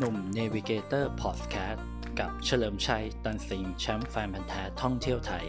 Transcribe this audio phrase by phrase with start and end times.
[0.00, 1.86] หนุ่ม Navigator Podcast
[2.18, 5.44] กับเฉลิมชัย ตันสิงห์แชมป์แฟนพันธุ์แท้ท่องเที่ยวไทย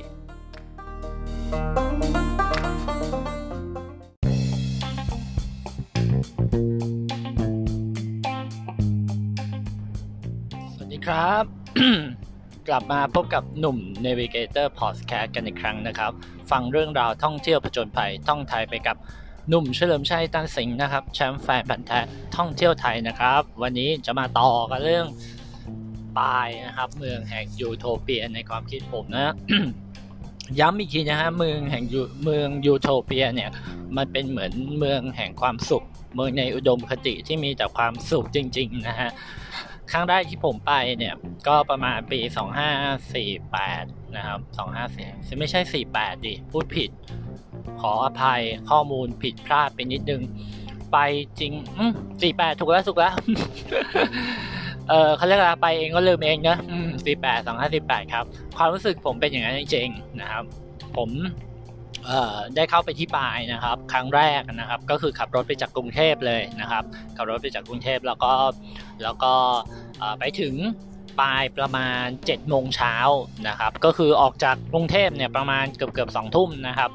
[10.73, 11.43] สวัสดีครับ
[12.67, 16.11] กลับมาพบกับหนุ่ม Navigator Podcast กันอีกครั้งนะครับ
[16.51, 18.97] ฟังเรื่องราวท่องเที่ยวผจญภัยท่องไทยไปกับ
[19.49, 21.99] หนุ่มเฉลิมชัยตันสิงห์นะครับแชมป์แฟนพันธุ์แท้
[22.35, 25.07] ท่องเที่ยวไทยนะครับ วันนี้จะมาต่อกันเรื่อง
[26.17, 29.33] ปายนะครับ เมืองแห่งยูโทเปียในความคิดผมนะ
[30.59, 33.49] ย้ำอีกทีนะฮะเมืองแห่งยูเมืองยูโทเปียเนี่ย
[33.97, 39.09] มันเป็นเหมือนเมืองแห่งความสุข เมืองในอุดมคติที่มีแต่ความสุขจริง ๆ นะฮะ
[39.91, 41.15] ครั้งแรกที่ผมไปเนี่ย
[41.47, 42.19] ก็ประมาณปี
[43.17, 44.39] 2548 นะครับ
[44.89, 45.59] 254ไม่ใช่
[45.91, 46.89] 48 ดิ พูดผิด
[47.81, 50.21] ขออภัยข้อมูลผิดพลาดไปนิดนึง
[50.93, 50.97] ไป
[51.39, 51.91] จริงอืม
[52.25, 53.13] 48ถูกแล้วถูกแล้ว
[54.89, 56.87] เออเขาเรียกอะไรไปเองก็ลืมเองนะอืม
[57.23, 57.47] 48
[58.05, 58.25] 2548ครับ
[58.57, 60.43] ความรู้สึกผมเป็นอย่างนั้นจริงๆนะครับ
[60.97, 61.09] ผม
[62.05, 66.83] เอ่อได้เข้าไปที่ปายนะครับ ครั้งแรกนะครับ ก็คือขับรถไปจากกรุงเทพเลยนะครับ
[67.17, 68.33] ขับรถไปจากกรุงเทพแล้วก็
[69.03, 69.33] แล้วก็
[70.19, 70.53] ไปถึง
[71.19, 72.95] ปลายประมาณ7โมงเช้า
[73.47, 76.89] นะครับ ก็คือออกจากกรุงเทพเนี่ยประมาณเกือบเกือบสองทุ่มนะครับ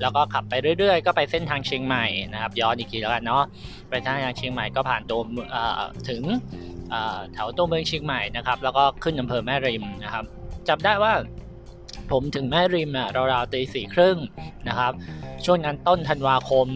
[0.00, 3.44] แล้วก็ขับไปเรื่อยๆ ก็ไปเส้นทางเชียงใหม่นะครับ ย้อนอีกทีแล้วกันเนาะ
[3.90, 5.20] ไปเส้นทางเชียงใหม่ก็ผ่านตัว
[6.08, 6.22] ถึง
[7.32, 10.24] แถวตัวเมืองเชียงใหม่นะครับ แล้วก็ขึ้นอำเภอแม่ริมนะครับ
[10.68, 11.12] จำได้ว่า
[12.10, 14.16] ผมถึงแม่ริมอะราวๆตีสี่ครึ่ง
[14.68, 14.92] นะครับ
[15.44, 16.66] ช่วงนั้นต้นธันวาคม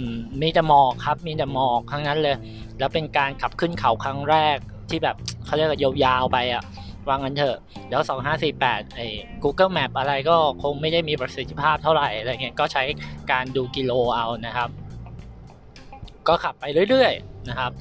[0.42, 2.36] มีแต่หมอกครับ มีแต่หมอกทั้งนั้นเลย
[2.78, 4.56] แล้วเป็นการขับขึ้นเขาครั้งแรก
[4.90, 6.62] ที่แบบเขาเรียกว่ายาวๆไปอะ
[7.08, 7.58] วางกันเถอะ
[7.90, 8.02] แล้ว
[8.48, 9.06] 2548ไอ้
[9.42, 12.82] Google Map อะไรก็คงไม่ได้มีประสิทธิภาพเท่าไหร่อะไรเงี้ยก็ใช้
[13.32, 14.68] การดูกิโลเอานะครับ
[16.28, 17.72] ก็ขับไปเรื่อยๆนะครับ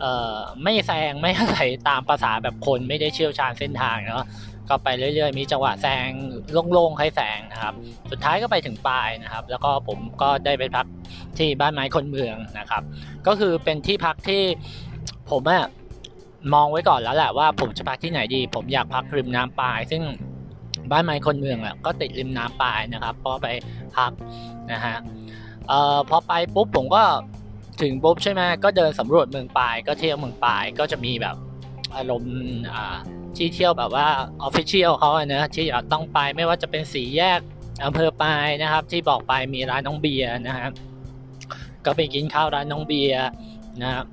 [0.00, 4.26] เอ่อไม่แซงไม่อะไรตามภาษาแบบคนไม่ได้เชี่ยวชาญเส้นทางเนาะ
[4.68, 6.08] ก็ไปเรื่อยๆ มีจังหวะแซง
[6.72, 7.74] โล่งๆให้แซงนะครับ
[8.10, 10.86] สุดท้ายก็ไปถึงปลายนะครับ แล้วก็ผมก็ได้ไปพัก
[11.38, 12.82] ที่บ้านไม้คนเมืองนะครับ
[13.26, 14.42] ก็คือเป็นที่พักที่
[15.30, 15.66] ผมอะ
[16.54, 20.02] มองไว้ก่อนแล้วแหละว่าผมจะพักที่ไหนดี ผมอยากพักริมน้ำปาย ซึ่ง
[20.90, 23.48] บ้านไม้คนเมืองอะก็ติดริมน้ำปายนะครับก็ไป
[23.96, 24.12] พัก
[24.72, 24.96] นะฮะ
[25.68, 27.02] เอ่อพอไปปุ๊บผมก็
[27.82, 31.36] ถึงปุ๊บใช่ไหมก็เดินสำรวจเมืองปาย ก็เที่ยวเมืองปายก็จะมีแบบ
[31.96, 32.36] อารมณ์
[32.74, 32.96] อ่า
[33.36, 34.06] ที่เที่ยวแบบว่า
[34.42, 37.40] official เขาอะนะที่ต้องไปไม่ว่าจะเป็นสี่แยก
[37.84, 40.72] อำเภอปายนะครับ ที่บอกไปมีร้านน้องเบียร์นะครับ
[41.84, 43.24] ก็ไปกินข้าวร้านน้องเบียร์
[43.82, 44.06] นะครับ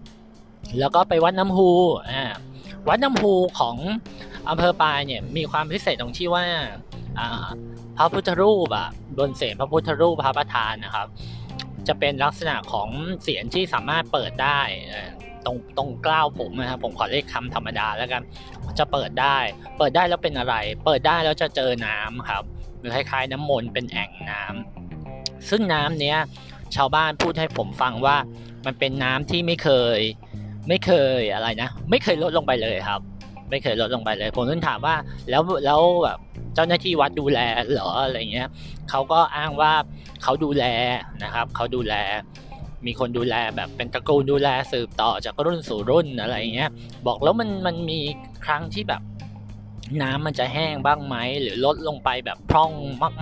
[0.80, 1.70] แล้วก็ไปวัดน้ำฮู
[2.12, 2.24] อ่า
[2.88, 3.78] วัดน้ำฮูของ
[4.50, 6.46] อำเภอปายเนี่ยมีความพิเศษตรงที่ว่า
[7.20, 7.48] อ่า
[7.98, 11.08] พระพุทธรูปอะบนเศียรพระพุทธรูปพระประธานนะครับ
[11.88, 12.90] จะเป็นลักษณะของ
[13.24, 14.60] เสียงที่สามารถเปิดได้
[15.46, 18.24] ตรงตรงกล้าวผมนะครับผมขอเรียกคำธรรมดาแล้วกัน
[18.80, 19.38] จะเปิดได้
[19.78, 20.56] เปิดได้แล้วเป็นอะไร
[20.86, 22.44] เปิดได้แล้วจะเจอน้ำครับ
[22.80, 26.18] หรือคล้ายๆ น้ำมนต์เป็นแอ่งน้ำซึ่งน้ำเนี้ย
[26.76, 28.18] ชาวบ้านพูดให้ผมฟังว่า
[28.66, 30.00] มันเป็นน้ำที่ไม่เคย
[30.68, 33.02] ไม่เคยอะไรนะ ไม่เคยลดลงไปเลยครับ
[33.50, 34.96] ไม่เคยลดลงไปเลย ผมต้องถามว่า
[35.30, 36.20] แล้วแล้วแบบ
[36.56, 37.40] เจ้าหน้าที่วัดดูแล
[37.72, 38.48] เหรออะไรเงี้ย
[38.90, 39.72] เขาก็อ้างว่า
[40.24, 40.66] เขาดูแล
[41.24, 41.96] นะครับเขาดูแล
[42.86, 46.70] มีคนดูแลแบบเป็นตระกูลดูแลสืบต่อจากรุ่นสู่รุ่นอะไรเงี้ย
[47.08, 48.00] บอกแล้วมันมันมี
[48.46, 49.02] ครั้งที่แบบ
[50.02, 52.72] น้ำมันจะแห้งบ้างไหมหรือลดลงไปแบบพร่อง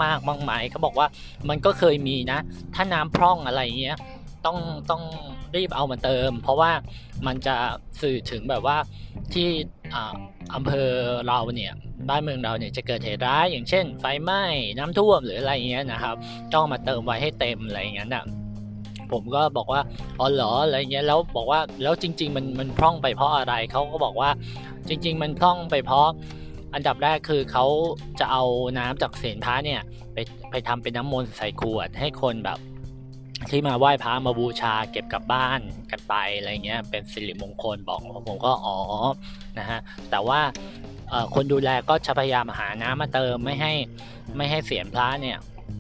[0.04, 1.08] มากๆบ้างไหมเขาบอกว่า
[1.50, 2.40] มันก็เคยมีนะ
[2.76, 3.98] ถ้าน้ำพร่องอะไรเงี้ย
[4.46, 4.58] ต้อง
[4.90, 5.04] ต้อง
[5.56, 6.72] รีบเอามาเติม เพราะว่า
[7.28, 7.56] มันจะ
[8.02, 8.78] สื่อถึงแบบว่า
[9.34, 9.48] ที่
[10.56, 10.90] อำเภอ
[11.28, 11.74] เราเนี่ย
[12.10, 14.44] บ้านเมืองเราเนี่ยจะเกิดเหตุร้ายอย่างเช่น ไฟไหม้
[14.78, 16.16] น้ำท่วมหรืออะไรเงี้ยนะครับ
[16.54, 18.26] ต้องมาเติมไว้ให้เต็มอะไรเงี้ยนะ
[19.12, 19.82] ผมก็บอกว่า
[20.20, 24.30] อ๋อเหรออะไรเงี้ยแล้วบอกว่าแล้วจริง ๆ มันมันพร่องไปเพราะอะไรเขาก็บอกว่า
[24.88, 26.08] จริง ๆ มันพร่องไปเพราะ
[26.74, 27.66] อันดับแรกคือเขา
[28.20, 28.44] จะเอา
[28.80, 29.82] น้ำจากเศียรพระเนี่ย
[30.14, 30.18] ไป
[30.52, 32.60] ไปทำเป็นน้ำมนต์ใส่ขวดให้คนแบบ
[33.52, 35.60] ที่มาไหว้พระมาบูชาเก็บกลับบ้าน
[35.92, 38.78] กันไปอะไรเงี้ยเป็นสิริมงคลบอกผมก็อ๋อ
[39.60, 39.80] นะฮะ
[40.12, 40.40] แต่ว่า
[41.36, 43.74] คนดูแลก็จะพยายามหาน้ำมาเติมไม่ให้
[44.38, 45.38] ไม่ให้เสียนพระเนี่ย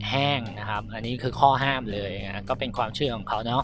[0.10, 3.64] แห้งนะครับ อันนี้คือข้อห้ามเลยนะก็เป็นความเชื่อของเขาเนาะ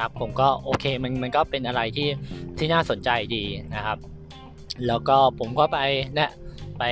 [0.00, 2.08] ครับ ผมก็โอเคมันมันก็เป็นอะไรที่
[2.58, 3.44] ที่น่าสนใจดี
[3.74, 3.98] นะครับ
[4.86, 5.78] แล้วก็ผมก็ไป
[6.14, 6.30] เนี่ย
[6.78, 6.84] ไป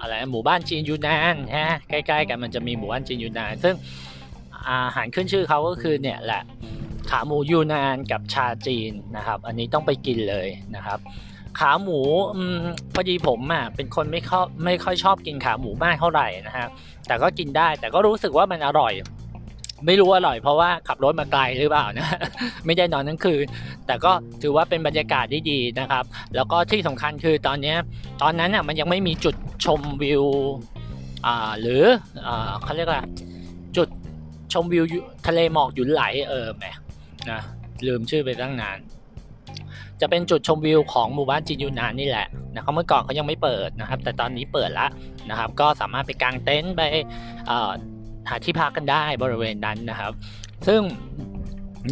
[0.00, 3.74] อะไรหมู่บ้านจีนยูนานฮะใกล้ ๆ กันมันจะมีหมู่บ้านจีนยูนาน ซึ่ง
[4.68, 6.42] อาหารขึ้นชื่อเขาก็คือเนี่ยแหละ
[7.10, 10.98] ขาหมูยูนานกับชาจีนนะครับ อันนี้ต้องไปกินเลยนะครับ
[11.58, 12.00] ขาหมู
[12.36, 12.38] อ
[12.94, 16.68] พอดีผมอะเป็นคนไม่ค่อยไม่ค่อยชอบกินขาหมูมากเท่าไหร่นะฮะ
[17.06, 18.92] แต่ก็กินได้แต่ก็รู้สึกว่ามันอร่อย
[19.86, 22.08] ไม่รู้อร่อยเพราะว่าขับรถมาไกลหรือเปล่านะ
[22.66, 23.44] ไม่ได้นอนทั้งคืน
[23.86, 26.04] แต่ก็ถือว่าเป็นบรรยากาศที่ดีนะครับ
[26.34, 27.74] แล้วก็ที่สำคัญคือตอนนี้
[28.22, 29.34] ตอนนั้นอะมันยังไม่มีจุด
[29.64, 30.24] ชมวิว
[31.26, 31.82] อ่าหรือ
[32.26, 33.02] อ่าเขาเรียกว่า
[34.54, 34.84] ชมวิว
[35.26, 36.64] ทะเลหมอกหยุนไหลเออแหม
[37.30, 37.40] นะ
[37.86, 38.78] ลืมชื่อไปตั้งนาน
[40.00, 42.26] จะเป็นจุดชมวิวของหมู่บ้านจีนยูนานนี่แหละ
[42.56, 44.90] นะครับเมื่อก่อนเขายังไม่เปิดนะครับ แต่ตอนนี้เปิดแล้ว
[45.30, 46.82] นะครับ ก็สามารถไปกางเต็นท์ไป
[48.28, 50.12] หาที่พักกันได้บริเวณนั้นนะครับ
[50.66, 50.80] ซึ่ง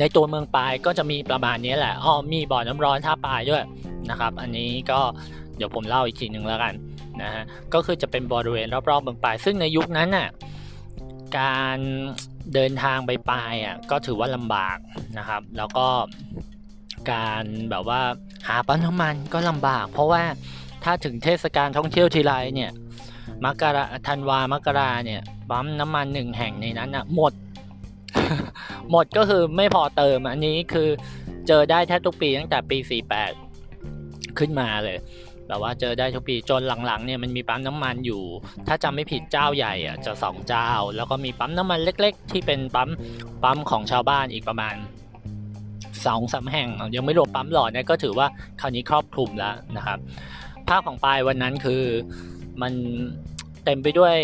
[0.01, 3.63] ในตัวเมืองปายก็จะมีประมาณนี้แหละอ๋อมีบ่อน้ำร้อนท่าปายด้วย
[4.11, 5.01] นะครับ อันนี้ก็
[5.57, 6.75] เดี๋ยวผมเล่าอีกทีหนึ่งแล้วกัน
[7.23, 7.43] นะฮะ
[7.75, 10.29] ก็คือจะเป็นบริเวณรอบๆเมืองปาย ซึ่งในยุคนั้นน่ะ
[11.39, 11.79] การ
[12.55, 14.79] เดินทางไปปลายอะก็ถือว่าลำบาก
[15.19, 15.87] นะครับ แล้วก็
[17.13, 18.01] การแบบว่า
[18.49, 20.23] หาปั๊มน้ำมันก็ลำบาก เพราะว่า
[20.85, 22.71] ถ้าถึงเทศกาลท่องเที่ยวทีไรเนี่ย
[23.45, 27.33] มกราธันวามกราเนี่ยปั๊มน้ำมันหนึ่งแห่งในนั้นอะหมด
[28.91, 30.89] หมดก็คือไม่พอเติมอันนี้คือ
[31.49, 32.79] เจอได้แทบทุกปีตั้งแต่ปี
[33.59, 34.97] 48 ขึ้นมาเลย
[35.49, 38.23] แบบว่าเจอได้ทุกปีจนหลังๆเนี่ยมันมีปั๊มน้ำมันอยู่
[38.69, 42.91] ถ้าจำไม่ผิดเจ้าใหญ่อะจะสองเจ้า แล้วก็มีปั๊มน้ำมันเล็ก ๆ ที่เป็นปั๊ม
[43.43, 44.75] ปั๊มของชาวบ้านอีกประมาณ
[46.07, 48.27] สองสาแห่ง ยังไม่รวมปั๊มหลอดเนี่ยก็ถือว่า
[48.61, 49.99] คราวนี้ครอบคลุมแล้วนะครับ
[50.69, 51.83] ภาพของปลายวันนั้นคือ
[52.63, 52.73] มัน
[53.65, 54.15] เต็มไปด้วย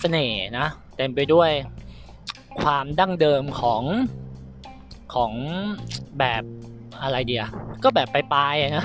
[0.00, 0.66] เสน่ห์นะ
[0.96, 1.50] เต็มไปด้วย
[2.62, 3.82] ความดั้งเดิมของ
[5.14, 5.32] ของ
[6.18, 6.42] แบบ
[7.02, 7.44] อะไรเดีย
[7.84, 8.84] ก็แบบปลายๆนะ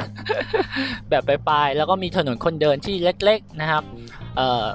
[1.10, 3.84] แบบปลายๆแล้วก็มีถนนคนเดินที่เล็กๆนะครับ
[4.36, 4.66] เอ่อ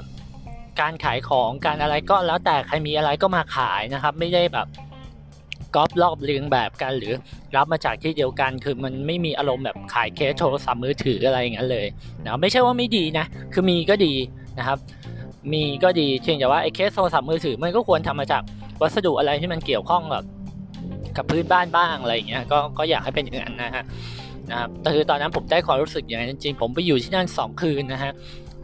[0.79, 4.67] การขายของการอะไรก็แล้วแต่ใครมีอะไรก็มาขายนะครับ ไม่ได้แบบ
[5.75, 7.13] ก๊อปรอบเรียงแบบกันหรือ
[7.55, 11.87] รับมาจากที่เดียวกันคือมันไม่มีอารมณ์แบบขายเคสโทรศัพท์มือถืออะไรอย่างนั้นเลย
[12.23, 14.13] นะไม่ใช่ว่าไม่ดีนะ คือมีก็ดี
[14.59, 14.77] นะครับ
[15.53, 18.41] มีก็ดีเพียงแต่ว่าไอ้เคสโทรศัพท์มือถือมันก็ควรทำมาจาก
[18.81, 20.23] วัสดุอะไรที่มันเกี่ยวข้องกับ
[21.17, 23.83] กับพื้นบ้านบ้างอะไรอย่างเงี้ยก็ก็อยากให้เป็นอย่างนั้นนะฮะ
[24.49, 28.11] นะครับแต่คือตอนนั้นผมได้ความรู้สึกอย่างนั้นจริงผมไปอยู่ที่นั่น 2 คืนนะฮะ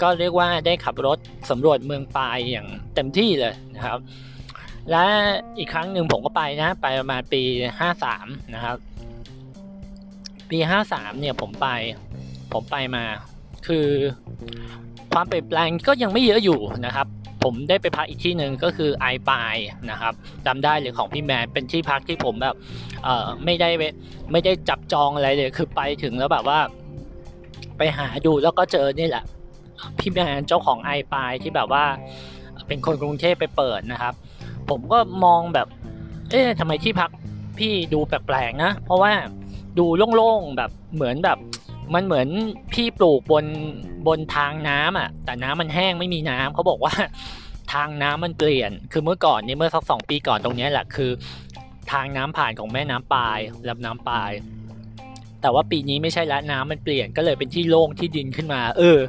[0.02, 1.18] ก็เรียกว่าได้ขับรถ
[1.50, 4.00] สำรวจเมืองปายอย่างเต็มที่เลยนะครับ
[4.92, 5.04] และ
[5.58, 7.42] อีกครั้งหนึ่งผมก็ไปนะ ไปประมาณปี
[7.98, 8.78] 53 นะครับ
[10.50, 10.58] ปี
[10.90, 11.68] 53 เนี่ยผมไป
[12.54, 13.04] ผมไปมา
[13.68, 13.88] คือ
[15.14, 17.08] ความเปลี่ยนแปลงก็ยังไม่เยอะอยู่นะครับ
[17.44, 19.56] ผมได้ไปพักอีกที่หนึ่งก็คือไอปาย
[19.92, 20.14] นะครับ
[20.46, 22.56] จำได้เลยของพี่แมนเป็นที่พักที่ผมแบบ
[23.04, 23.70] เออไม่ได้
[24.32, 26.60] ไม่ได้จับจองอะไรเลยคือไปถึงแล้วแบบว่า
[27.78, 29.24] ไปหาดูแล้วก็เจอนี่แหละ
[30.00, 31.86] พี่แมนเจ้าของไอปายที่แบบว่า
[32.68, 34.14] เป็นคนกรุงเทพไปเปิดนะครับ
[34.70, 35.68] ผมก็มองแบบ
[36.32, 37.10] เอ๊ะทำไมที่พัก
[37.58, 39.14] พี่ดูแปลกๆนะ เพราะว่า
[39.80, 39.86] ดู
[40.16, 41.38] โล่งๆแบบเหมือนแบบ
[41.94, 42.28] มันเหมือน
[42.74, 43.46] พี่ปลูกบน
[44.08, 46.94] บนทางน้ำอะ แต่น้ำมันแห้งไม่มีน้ำเขาบอกว่า
[47.74, 51.12] ทางน้ำมันเปลี่ยน คือเมื่อก่อนนี่เมื่อสักสองปีก่อนตรงนี้แหละคือ
[51.92, 54.32] ทางน้ำผ่านของแม่น้ำปลายลำน้ำปลาย
[55.42, 59.00] แต่ว่าปีนี้ไม่ใช่ล้วน้ำมันเปลี่ยนก็เลยเป็นที่โล่งที่ดินขึ้นมา เออ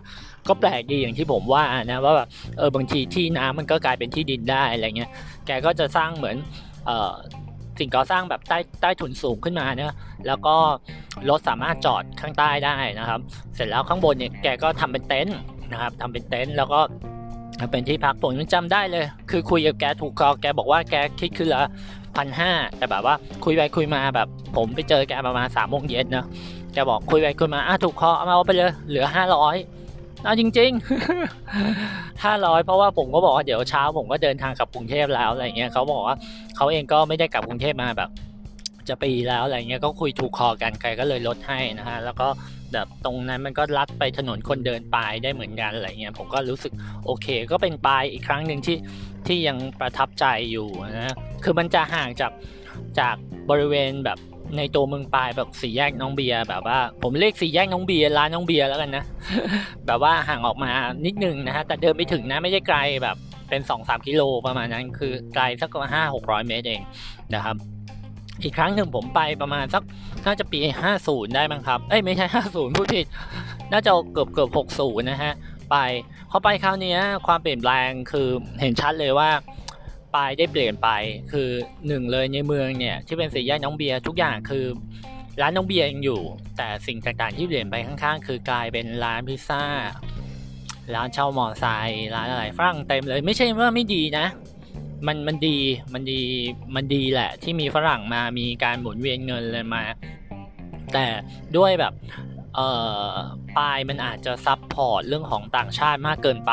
[0.49, 2.29] ก็แปลกดีอย่างที่ผมว่านะว่าแบบ
[2.59, 5.11] เออบางทีที่น้ำมันก็กลายเป็นที่ดินได้อะไรเงี้ย
[5.47, 6.37] แกก็จะสร้างเหมือน
[6.87, 7.15] เอ่อ
[7.79, 9.95] สิ่งก่อสร้างแบบใต้ใต้ถุนสูงขึ้นมาเนะ
[10.27, 10.57] แล้วก็
[11.31, 13.21] รถสามารถจอดข้างใต้ได้นะครับ
[13.55, 15.37] เสร็จแล้วข้างบนเนี่ยแกก็ทำเป็นเต็นท์
[15.73, 16.81] นะครับทำเป็นเต็นท์แล้วก็
[17.71, 21.63] เป็นที่พักผมยังจำได้เลย คือคุยกับแกถูกคอแกบอกว่าแกคิดคือละ
[22.17, 26.27] พันห้าแต่แบบว่าคุยไปคุยมาแบบ ผมไปเจอแกประมาณสามโมงเย็นนะ
[26.73, 29.57] แกบอกคุยไปคุยมาอะถูกคอเอามาเอาไปเลยเหลือห้าร้อย
[30.25, 36.17] เอาจริงๆห้าร้อยเพราะว่าผมก็บอกว่าเดี๋ยวเช้าผมก็เดินทางกลับกรุงเทพแล้วอะไรเงี้ยเขาบอกว่า
[36.57, 38.11] เขาเองก็ไม่ได้กลับกรุงเทพมาแบบ
[38.89, 42.29] จะปีแล้วอะไรเงี้ยก็คุยถูกคอกันใครก็เลยลดให้นะฮะแล้วก็
[42.73, 46.73] แบบตรงนั้นมันก็ลัดไปถนนคนเดินปลายได้เหมือนกันอะไรเงี้ยผมก็รู้สึก
[47.07, 48.77] โอเค ก็เป็นปลายอีกครั้งหนึ่งที่
[49.27, 51.15] ที่ยังประทับใจอยู่นะ
[51.45, 52.33] คือมันจะห่างจาก
[53.01, 53.17] จาก
[53.51, 54.19] บริเวณแบบ
[54.59, 59.05] ในตัวเมืองปลายแบบสี่แยกน้องเบียแบบว่า ผมเรียกสี่แยกน้องเบียร้านน้องเบียแล้วกันนะ
[59.87, 60.71] แบบว่าห่างออกมา
[61.07, 63.17] นิดนึงนะฮะแต่เดินไม่ถึงนะไม่ได้ไกลแบบ
[63.49, 66.81] เป็นสองสามกิโลประมาณนั้นคือไกลสักห้าหกร้อยเมตรเอง
[67.35, 67.57] นะครับ
[68.43, 69.83] อีกครั้งหนึ่งผมไปประมาณสัก
[70.27, 73.07] น่าจะปีห้าศูนย์ได้มั้งครับ เอ้ยไม่ใช่ห้าศูนย์พูดผิด
[73.73, 75.33] น่าจะเกือบเกือบหกศูนย์นะฮะ
[75.71, 75.77] ไป
[76.31, 76.97] พอไปคราวนี้
[77.27, 78.29] ความเปลี่ยนแปลงคือ
[78.61, 79.31] เห็นชัดเลยว่า
[80.17, 80.89] ปได้เปลี่ยนไป
[81.33, 81.49] คือ
[81.87, 84.67] หนึ่งเลยในเมืองเนี่ยที่เป็นสี่แยกน้องเบียร์ทุกอย่างคือ
[85.41, 86.21] ร้านน้องเบียร์ยังอยู่
[86.57, 89.65] แต่สิ่งต่างๆที่เปลี่ยนไปข้างๆ คือกลายเป็นร้านพิซซ่า
[90.95, 94.27] ร้านเช่ามอไซค์ร้านอะไรฝรั่งเต็มเลย ไม่ใช่ว่าไม่ดีนะ
[95.07, 95.59] มันมันดี
[95.95, 96.23] มันดี
[96.75, 99.85] มันดีแหละ ที่มีฝรั่งมามีการหมุนเวียนเงินเลยมา
[100.93, 101.07] แต่
[101.57, 101.95] ด้วยแบบ
[102.55, 102.69] เอ่
[103.09, 103.13] อ
[103.57, 106.53] ปลายมันอาจจะซับพอร์ตเรื่องของต่างชาติมากเกินไป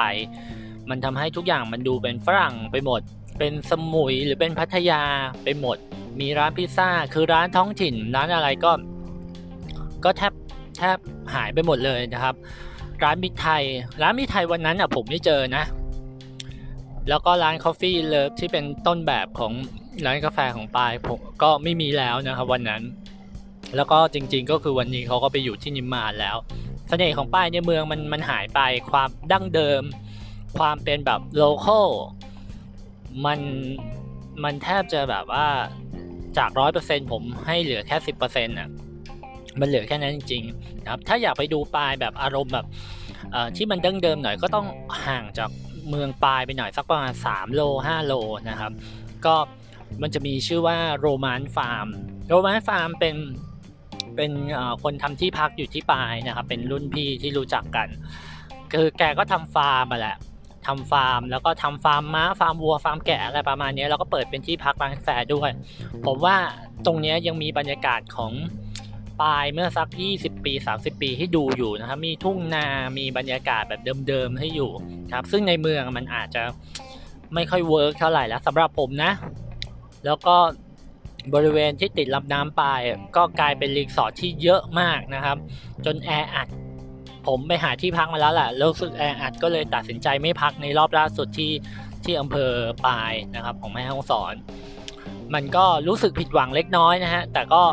[0.90, 3.02] มันทำให้ทุกอย่างมันดูเป็นฝรั่งไปหมด
[3.42, 5.04] เป็นสมุยหรือเป็นพัทยา
[5.44, 5.78] ไปหมด
[6.20, 8.72] มีร้านพิซซ่า คือร้านท้องถิ่น ร้านอะไรก็
[10.04, 10.34] ก็แทบ
[10.78, 10.98] แทบ
[11.34, 12.36] หายไปหมดเลยนะครับ
[13.04, 13.64] ร้านมิไทย
[14.02, 15.64] ร้านมิไทยวันนั้นอะผมไม่เจอนะ
[17.10, 19.52] แล้วก็ร้าน Coffee Love ที่เป็นต้นแบบของ
[20.06, 22.82] ร้านกาแฟของปายผมก็ไม่มีแล้วนะครับ วันนั้น
[23.76, 26.38] แล้วก็จริง ๆ ก็คือวันนี้เขาก็ไปอยู่ที่นิมมานแล้ว
[26.90, 28.60] เสน่ห์ของป้ายในเมืองมันมันหายไป
[28.92, 29.82] ความดั้งเดิม
[30.58, 31.88] ความเป็นแบบโลเคอล
[33.26, 33.40] มัน
[34.44, 35.46] มันแทบจะแบบว่า
[36.38, 38.70] จากร้อยเปอร์เซ็นผมให้เหลือแค่สิบเปอร์เซ็นต์อะ
[39.60, 42.66] มันเหลือแค่นั้นจริงๆนะครับ ถ้าอยากไปดูปลายแบบอารมณ์แบบ
[43.56, 44.68] ที่มันดั้งเดิมหน่อยก็ต้อง
[45.06, 45.50] ห่างจาก
[45.90, 48.14] เมืองปายไปหน่อยสักประมาณ3โล5โล
[48.50, 48.72] นะครับ
[49.26, 49.36] ก็
[50.02, 51.88] มันจะมีชื่อว่าโรมานฟาร์ม
[52.30, 53.16] โรมานฟาร์มเป็น
[54.16, 54.32] เป็น
[54.84, 57.88] คนทำที่พักอยู่ที่ปายนะครับ เป็นรุ่นพี่ที่รู้จักกัน
[58.74, 60.18] คือแกก็ทำฟาร์มม้าแหละ
[60.68, 65.50] ทำฟาร์ม แล้วก็ทำฟาร์มม้าฟาร์มวัวฟาร์มแกะอะไรประมาณนี้แล้วก็เปิดเป็นที่พักร้านกาแฟด้วย
[66.06, 66.36] ผมว่า
[66.86, 68.34] ตรงนี้ยังมีบรรยากาศของ
[69.22, 69.88] ปายเมื่อสัก
[70.18, 72.66] 20 ปี 30 ปีให้ดูอยู่นะครับ มีทุ่งนา
[72.98, 74.72] มีบรรยากาศแบบเดิมๆให้อยู่
[75.14, 76.44] ครับ ซึ่งในเมืองมันอาจจะ
[77.34, 79.12] ไม่ค่อย work เท่าไหร่แล้วสำหรับผมนะ
[80.06, 80.36] แล้วก็
[81.34, 82.82] บริเวณที่ติดลำน้ำปาย
[83.16, 85.38] ก็กลายเป็นรีสอร์ทที่เยอะมากนะครับ
[85.86, 86.48] จนแออัด
[87.28, 91.52] ผมไปหาที่พักมาแล้วแหละรู้สึกแออัดก็เลยตัดสินใจไม่พักในรอบล่าสุดที่
[92.04, 92.52] ที่อำเภอ
[92.86, 94.34] ปายนะครับ ของแม่ฮ่องสอน
[95.34, 97.64] มันก็รู้สึกผิดหวังเล็กน้อยนะฮะ แต่ก็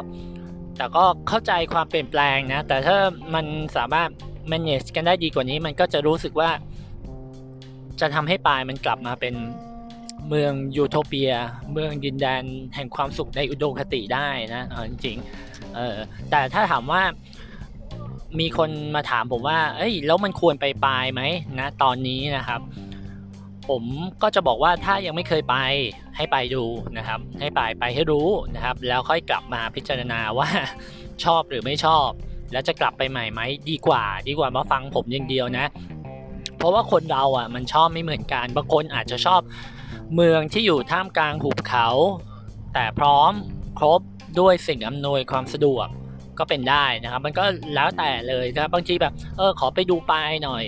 [0.77, 2.97] แต่ก็เข้าใจความเปลี่ยนแปลงนะ แต่ถ้า
[3.35, 4.09] มันสามารถ
[4.53, 6.51] manage กันได้ดีกว่านี้ มันก็จะรู้สึกว่า
[8.01, 9.35] จะทำให้ปายมันกลับมาเป็น
[10.29, 11.33] เมืองยูโทเปีย
[11.73, 12.43] เมืองดินแดน
[12.75, 15.97] แห่งความสุขในอุดมคติได้นะจริงๆเออ
[16.31, 17.03] แต่ถ้าถามว่า
[18.41, 21.23] มีคนมาถามผมว่า เอ้ย แล้วมันควรไปปลายไหม
[21.59, 22.61] นะ ตอนนี้นะครับ
[23.69, 23.83] ผม
[24.23, 25.57] ก็จะบอกว่าถ้ายังไม่เคยไป
[26.17, 26.65] ให้ไปดู
[26.99, 30.49] นะครับ ให้ไปไปให้รู้นะครับ แล้วค่อยกลับมาพิจารณาว่า
[31.25, 32.09] ชอบหรือไม่ชอบ
[32.53, 35.67] แล้วจะกลับไปใหม่ไหมดีกว่า ดีกว่ามาฟังผมอย่างเดียวนะ
[36.57, 39.41] เพราะว่าคนเราอะมันชอบไม่เหมือนกันบางคนอาจจะชอบ
[40.15, 41.89] เมืองที่อยู่ท่ามกลางหุบเขา
[42.75, 43.33] แต่พร้อม
[43.79, 44.01] ครบ
[44.41, 45.89] ด้วยสิ่งอำนวยความสะดวก
[46.39, 50.65] ก็เป็นได้นะครับ มันก็แล้วแต่เลยนะครับบางทีแบบเออขอไปดูปลายหน่อย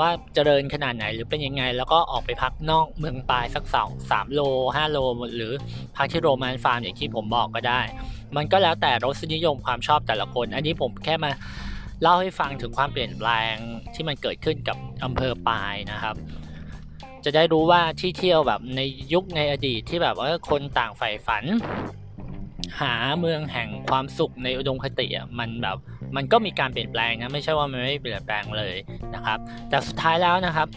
[0.00, 4.40] ว่าเจริญขนาดไหนหรือเป็นยังไง แล้วก็ออกไปพักนอกเมืองปลายสักสองสามโล
[4.76, 4.98] ห้าโล
[5.36, 5.52] หรือ
[5.96, 7.80] พักที่โรมานฟาร์มอย่างที่ผมบอกก็ได้
[8.36, 11.30] มันก็แล้วแต่รสนิยมความชอบแต่ละคน อันนี้ผมแค่มา
[12.02, 13.54] เล่าให้ฟังถึงความเปลี่ยนแปลง
[13.94, 16.14] ที่มันเกิดขึ้นกับอำเภอปายนะครับ
[17.24, 18.80] จะได้รู้ว่าที่เที่ยวแบบใน
[19.12, 21.44] ยุคในอดีตที่แบบว่าคนต่างใฝ่ฝัน
[22.80, 25.76] หาเมืองแห่งความสุขในอุดมคติอะมันแบบ
[26.16, 28.76] มันก็มีการเปลี่ยนแปลงนะไม่ใช่ว่ามันไม่เปลี่ยนแปลงเลย
[29.14, 29.38] นะครับ
[29.68, 30.68] แต่สุดท้ายแล้วนะครับ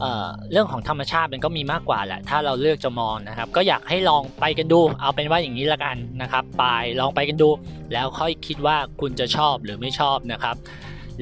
[0.00, 6.64] เเรื่องของธรรมชาติมันก็มีมากกว่าแหละถ้าเราเลือกจะมองนะครับ ก็อยากให้ลองไปกันดู เอาเป็นว่าอย่างนี้ละกันนะครับ ไป
[7.00, 7.48] ลองไปกันดู
[7.92, 10.56] แล้วค่อยคิดว่าคุณจะชอบหรือไม่ชอบนะครับ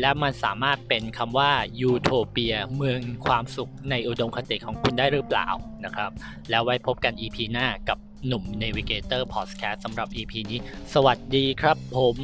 [0.00, 5.48] และมันสามารถเป็นคำว่ายูโทเปียเมืองความสุขในอุดมคติของคุณได้หรือเปล่า
[5.84, 6.10] นะครับ
[6.50, 10.60] แล้วไว้พบกัน EP หน้ากับ หนุ่ม Navigator Podcast สำหรับ EP นี้
[10.94, 12.18] สวัสดีครับผม